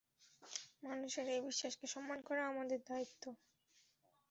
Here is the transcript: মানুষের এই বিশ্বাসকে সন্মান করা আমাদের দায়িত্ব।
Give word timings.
মানুষের 0.83 1.25
এই 1.29 1.41
বিশ্বাসকে 1.47 1.85
সন্মান 1.87 2.19
করা 2.27 2.41
আমাদের 2.47 2.79
দায়িত্ব। 2.89 3.23